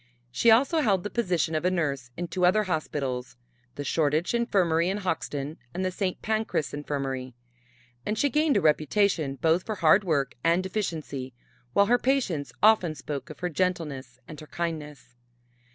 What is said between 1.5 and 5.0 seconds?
of a nurse in two other hospitals the Shoreditch Infirmary in